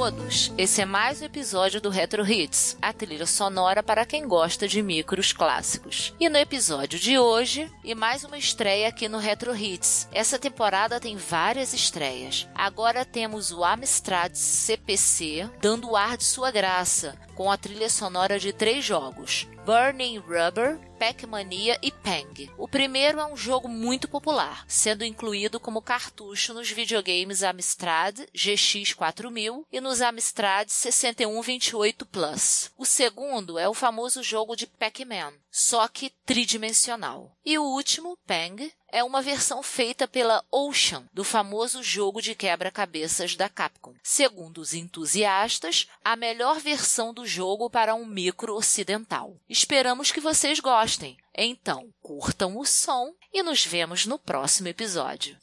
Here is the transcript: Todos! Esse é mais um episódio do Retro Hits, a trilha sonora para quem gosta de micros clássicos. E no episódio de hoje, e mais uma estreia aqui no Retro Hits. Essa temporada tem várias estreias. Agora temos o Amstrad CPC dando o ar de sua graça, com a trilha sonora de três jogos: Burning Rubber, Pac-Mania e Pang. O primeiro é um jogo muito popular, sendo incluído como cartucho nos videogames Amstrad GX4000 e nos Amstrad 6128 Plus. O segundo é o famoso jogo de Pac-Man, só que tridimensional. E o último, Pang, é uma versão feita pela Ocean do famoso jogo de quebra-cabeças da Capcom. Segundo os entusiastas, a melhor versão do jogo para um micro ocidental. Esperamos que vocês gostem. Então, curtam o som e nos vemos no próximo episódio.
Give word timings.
Todos! 0.00 0.50
Esse 0.56 0.80
é 0.80 0.86
mais 0.86 1.20
um 1.20 1.26
episódio 1.26 1.78
do 1.78 1.90
Retro 1.90 2.26
Hits, 2.26 2.74
a 2.80 2.90
trilha 2.90 3.26
sonora 3.26 3.82
para 3.82 4.06
quem 4.06 4.26
gosta 4.26 4.66
de 4.66 4.80
micros 4.80 5.30
clássicos. 5.30 6.14
E 6.18 6.26
no 6.30 6.38
episódio 6.38 6.98
de 6.98 7.18
hoje, 7.18 7.70
e 7.84 7.94
mais 7.94 8.24
uma 8.24 8.38
estreia 8.38 8.88
aqui 8.88 9.10
no 9.10 9.18
Retro 9.18 9.54
Hits. 9.54 10.08
Essa 10.10 10.38
temporada 10.38 10.98
tem 10.98 11.18
várias 11.18 11.74
estreias. 11.74 12.48
Agora 12.54 13.04
temos 13.04 13.52
o 13.52 13.62
Amstrad 13.62 14.34
CPC 14.34 15.50
dando 15.60 15.90
o 15.90 15.96
ar 15.96 16.16
de 16.16 16.24
sua 16.24 16.50
graça, 16.50 17.14
com 17.40 17.50
a 17.50 17.56
trilha 17.56 17.88
sonora 17.88 18.38
de 18.38 18.52
três 18.52 18.84
jogos: 18.84 19.48
Burning 19.64 20.18
Rubber, 20.18 20.78
Pac-Mania 20.98 21.78
e 21.80 21.90
Pang. 21.90 22.50
O 22.58 22.68
primeiro 22.68 23.18
é 23.18 23.24
um 23.24 23.34
jogo 23.34 23.66
muito 23.66 24.06
popular, 24.06 24.62
sendo 24.68 25.06
incluído 25.06 25.58
como 25.58 25.80
cartucho 25.80 26.52
nos 26.52 26.70
videogames 26.70 27.42
Amstrad 27.42 28.20
GX4000 28.36 29.64
e 29.72 29.80
nos 29.80 30.02
Amstrad 30.02 30.68
6128 30.68 32.04
Plus. 32.04 32.70
O 32.76 32.84
segundo 32.84 33.58
é 33.58 33.66
o 33.66 33.72
famoso 33.72 34.22
jogo 34.22 34.54
de 34.54 34.66
Pac-Man, 34.66 35.32
só 35.50 35.88
que 35.88 36.10
tridimensional. 36.26 37.34
E 37.42 37.58
o 37.58 37.64
último, 37.64 38.18
Pang, 38.26 38.70
é 38.92 39.02
uma 39.02 39.22
versão 39.22 39.62
feita 39.62 40.06
pela 40.06 40.44
Ocean 40.50 41.04
do 41.12 41.24
famoso 41.24 41.82
jogo 41.82 42.20
de 42.20 42.34
quebra-cabeças 42.34 43.36
da 43.36 43.48
Capcom. 43.48 43.94
Segundo 44.02 44.58
os 44.58 44.74
entusiastas, 44.74 45.88
a 46.04 46.16
melhor 46.16 46.58
versão 46.58 47.14
do 47.14 47.26
jogo 47.26 47.70
para 47.70 47.94
um 47.94 48.04
micro 48.04 48.54
ocidental. 48.54 49.36
Esperamos 49.48 50.10
que 50.10 50.20
vocês 50.20 50.60
gostem. 50.60 51.16
Então, 51.34 51.88
curtam 52.02 52.58
o 52.58 52.66
som 52.66 53.14
e 53.32 53.42
nos 53.42 53.64
vemos 53.64 54.06
no 54.06 54.18
próximo 54.18 54.68
episódio. 54.68 55.36